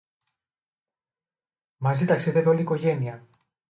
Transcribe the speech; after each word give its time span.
Μαζί 1.77 2.05
ταξίδευε 2.05 2.49
όλη 2.49 2.59
η 2.59 2.61
οικογένεια 2.61 3.27